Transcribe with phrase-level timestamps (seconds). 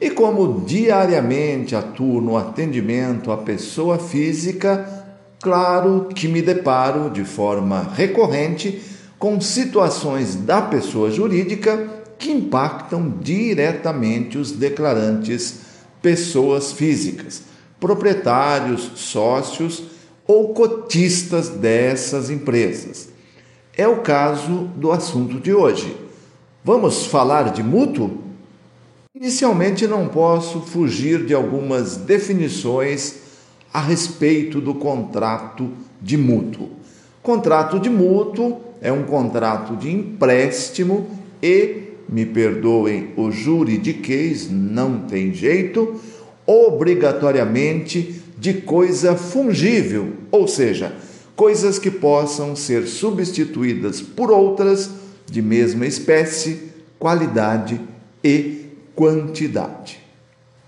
[0.00, 4.86] E como diariamente atuo no atendimento à pessoa física,
[5.40, 8.80] claro que me deparo de forma recorrente
[9.18, 15.60] com situações da pessoa jurídica que impactam diretamente os declarantes
[16.00, 17.42] pessoas físicas,
[17.80, 19.82] proprietários, sócios
[20.24, 23.08] ou cotistas dessas empresas.
[23.76, 25.96] É o caso do assunto de hoje.
[26.64, 28.27] Vamos falar de mútuo?
[29.20, 33.16] Inicialmente, não posso fugir de algumas definições
[33.74, 36.70] a respeito do contrato de mútuo.
[37.20, 41.08] Contrato de mútuo é um contrato de empréstimo
[41.42, 46.00] e, me perdoem o juridiquês, não tem jeito,
[46.46, 50.94] obrigatoriamente de coisa fungível, ou seja,
[51.34, 54.88] coisas que possam ser substituídas por outras
[55.26, 57.80] de mesma espécie, qualidade
[58.22, 58.67] e
[58.98, 60.00] quantidade.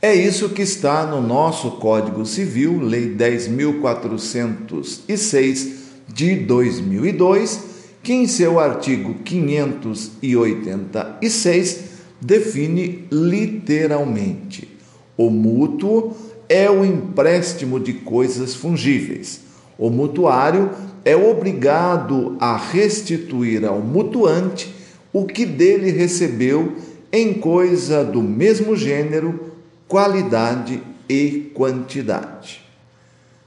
[0.00, 5.72] É isso que está no nosso Código Civil, Lei 10.406
[6.08, 7.60] de 2002,
[8.02, 11.84] que em seu artigo 586
[12.18, 14.74] define literalmente:
[15.18, 16.16] o mútuo
[16.48, 19.40] é o empréstimo de coisas fungíveis.
[19.76, 20.70] O mutuário
[21.04, 24.74] é obrigado a restituir ao mutuante
[25.12, 26.72] o que dele recebeu
[27.14, 29.52] em coisa do mesmo gênero,
[29.86, 32.60] qualidade e quantidade.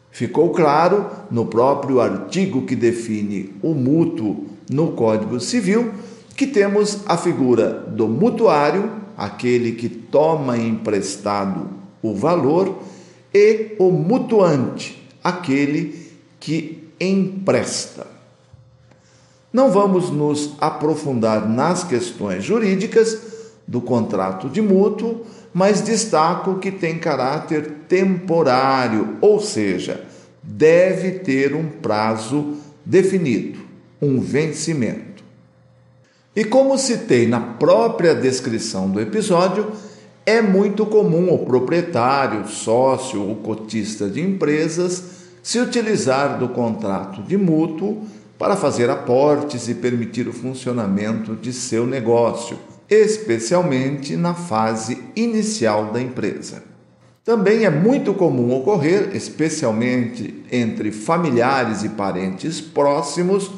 [0.09, 5.91] Ficou claro no próprio artigo que define o mútuo no Código Civil
[6.33, 11.67] que temos a figura do mutuário, aquele que toma emprestado
[12.01, 12.83] o valor,
[13.33, 18.07] e o mutuante, aquele que empresta.
[19.51, 23.36] Não vamos nos aprofundar nas questões jurídicas
[23.67, 30.05] do contrato de mútuo, mas destaco que tem caráter temporário, ou seja,
[30.41, 32.53] deve ter um prazo
[32.85, 33.59] definido,
[34.01, 35.23] um vencimento.
[36.35, 39.71] E como citei na própria descrição do episódio,
[40.25, 47.37] é muito comum o proprietário, sócio ou cotista de empresas se utilizar do contrato de
[47.37, 48.03] mútuo
[48.37, 56.01] para fazer aportes e permitir o funcionamento de seu negócio especialmente na fase inicial da
[56.01, 56.63] empresa.
[57.23, 63.51] Também é muito comum ocorrer, especialmente entre familiares e parentes próximos,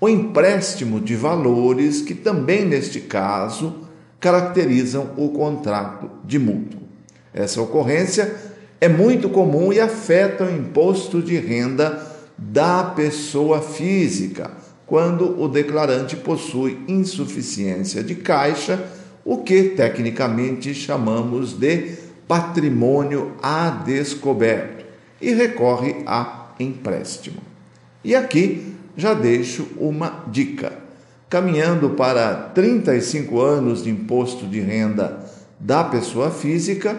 [0.00, 3.88] o empréstimo de valores que também, neste caso,
[4.20, 6.80] caracterizam o contrato de mútuo.
[7.34, 8.32] Essa ocorrência
[8.80, 12.06] é muito comum e afeta o imposto de renda
[12.38, 14.57] da pessoa física
[14.88, 18.82] quando o declarante possui insuficiência de caixa,
[19.22, 21.94] o que tecnicamente chamamos de
[22.26, 24.86] patrimônio a descoberto,
[25.20, 27.36] e recorre a empréstimo.
[28.02, 30.72] E aqui já deixo uma dica.
[31.28, 35.22] Caminhando para 35 anos de imposto de renda
[35.60, 36.98] da pessoa física,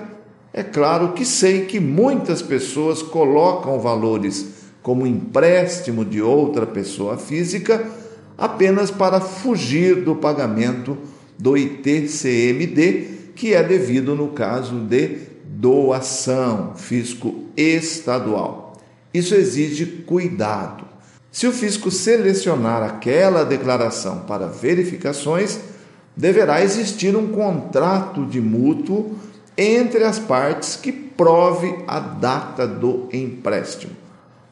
[0.54, 4.59] é claro que sei que muitas pessoas colocam valores
[4.90, 7.86] como empréstimo de outra pessoa física
[8.36, 10.98] apenas para fugir do pagamento
[11.38, 18.82] do ITCMD, que é devido no caso de doação, fisco estadual.
[19.14, 20.86] Isso exige cuidado.
[21.32, 25.60] Se o fisco selecionar aquela declaração para verificações,
[26.18, 29.20] deverá existir um contrato de mútuo
[29.56, 34.09] entre as partes que prove a data do empréstimo.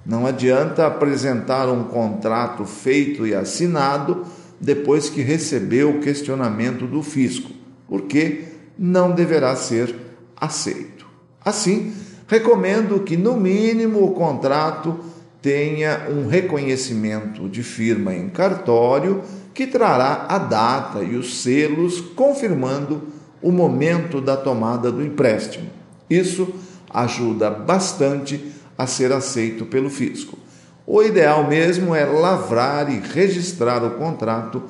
[0.07, 4.25] Não adianta apresentar um contrato feito e assinado
[4.57, 7.51] depois que recebeu o questionamento do fisco,
[7.89, 8.45] porque
[8.79, 9.93] não deverá ser
[10.39, 11.05] aceito.
[11.43, 11.93] Assim,
[12.25, 14.97] recomendo que, no mínimo, o contrato
[15.41, 19.21] tenha um reconhecimento de firma em cartório
[19.53, 23.03] que trará a data e os selos confirmando
[23.41, 25.69] o momento da tomada do empréstimo.
[26.09, 26.47] Isso
[26.89, 30.37] ajuda bastante a ser aceito pelo fisco.
[30.85, 34.63] O ideal mesmo é lavrar e registrar o contrato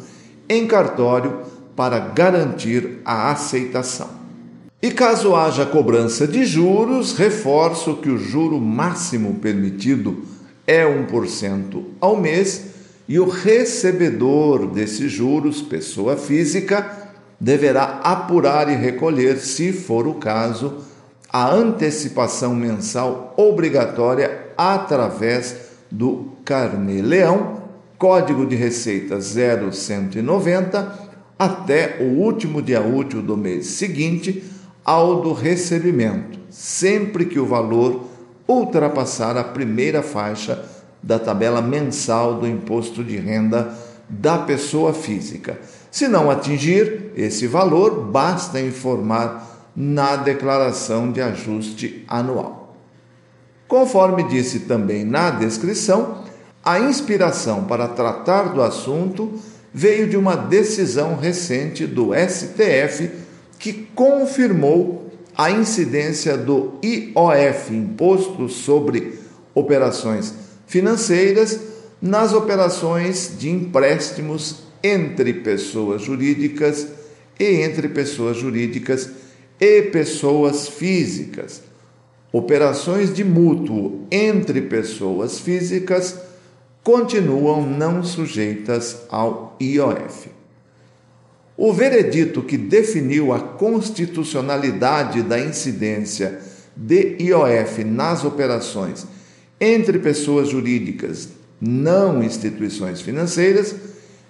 [0.50, 1.42] em cartório
[1.76, 4.10] para garantir a aceitação.
[4.82, 10.24] E caso haja cobrança de juros, reforço que o juro máximo permitido
[10.66, 12.66] é 1% ao mês
[13.08, 17.10] e o recebedor desses juros, pessoa física,
[17.40, 20.87] deverá apurar e recolher, se for o caso,
[21.38, 25.56] a antecipação mensal obrigatória através
[25.92, 27.62] do Carnê Leão,
[27.96, 31.00] Código de Receita 0190,
[31.38, 34.44] até o último dia útil do mês seguinte
[34.84, 38.06] ao do recebimento, sempre que o valor
[38.48, 40.66] ultrapassar a primeira faixa
[41.04, 43.78] da tabela mensal do imposto de renda
[44.10, 45.60] da pessoa física.
[45.92, 49.47] Se não atingir esse valor, basta informar
[49.80, 52.76] na declaração de ajuste anual.
[53.68, 56.24] Conforme disse também na descrição,
[56.66, 59.40] a inspiração para tratar do assunto
[59.72, 63.12] veio de uma decisão recente do STF
[63.60, 69.20] que confirmou a incidência do IOF, Imposto sobre
[69.54, 70.34] Operações
[70.66, 71.60] Financeiras,
[72.02, 76.88] nas operações de empréstimos entre pessoas jurídicas
[77.40, 79.27] e entre pessoas jurídicas
[79.60, 81.62] e pessoas físicas.
[82.32, 86.20] Operações de mútuo entre pessoas físicas
[86.84, 90.30] continuam não sujeitas ao IOF.
[91.58, 96.40] O veredito que definiu a constitucionalidade da incidência
[96.76, 99.08] de IOF nas operações
[99.60, 103.76] entre pessoas jurídicas, não instituições financeiras,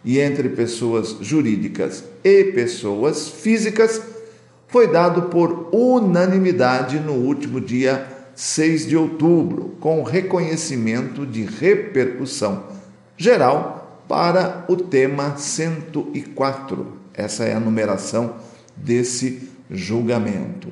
[0.05, 4.01] e entre pessoas jurídicas e pessoas físicas,
[4.67, 12.63] foi dado por unanimidade no último dia 6 de outubro, com reconhecimento de repercussão
[13.17, 18.35] geral para o tema 104 essa é a numeração
[18.75, 20.71] desse julgamento.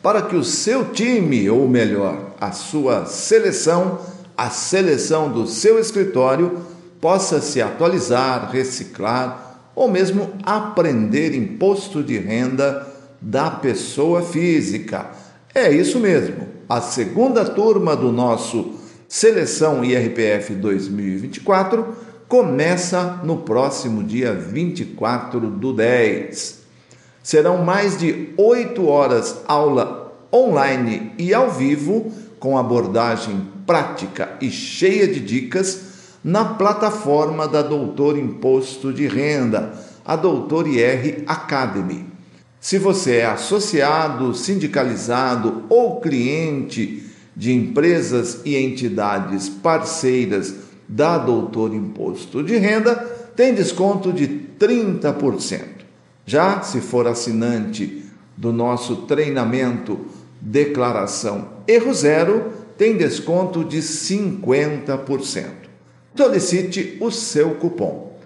[0.03, 3.99] para que o seu time, ou melhor, a sua seleção,
[4.35, 6.59] a seleção do seu escritório,
[6.99, 12.89] possa se atualizar, reciclar ou mesmo aprender imposto de renda
[13.21, 15.11] da pessoa física.
[15.55, 16.49] É isso mesmo.
[16.67, 18.73] A segunda turma do nosso
[19.07, 26.59] Seleção IRPF 2024 começa no próximo dia 24 do 10.
[27.23, 35.09] Serão mais de oito horas aula online e ao vivo, com abordagem prática e cheia
[35.09, 35.89] de dicas,
[36.23, 39.73] na plataforma da Doutor Imposto de Renda,
[40.05, 42.07] a Doutor IR Academy.
[42.61, 47.05] Se você é associado, sindicalizado ou cliente
[47.35, 52.95] de empresas e entidades parceiras da Doutor Imposto de Renda
[53.37, 54.27] tem desconto de
[54.59, 55.63] 30%.
[56.25, 58.05] Já se for assinante
[58.37, 59.99] do nosso treinamento
[60.41, 65.45] Declaração Erro Zero, tem desconto de 50%.
[66.17, 68.17] Solicite o seu cupom.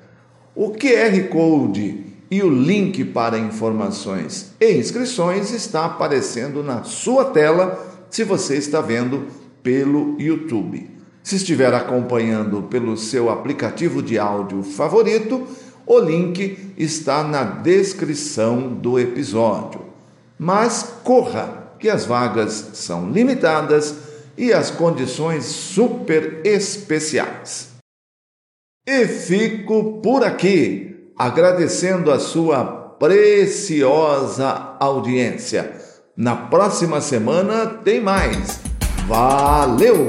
[0.54, 8.06] O QR Code e o link para informações e inscrições está aparecendo na sua tela
[8.08, 9.26] se você está vendo
[9.62, 10.91] pelo YouTube.
[11.22, 15.46] Se estiver acompanhando pelo seu aplicativo de áudio favorito,
[15.86, 19.80] o link está na descrição do episódio.
[20.38, 23.94] Mas corra, que as vagas são limitadas
[24.36, 27.68] e as condições super especiais.
[28.86, 32.64] E fico por aqui, agradecendo a sua
[32.98, 35.72] preciosa audiência.
[36.16, 38.60] Na próxima semana tem mais.
[39.06, 40.08] Valeu!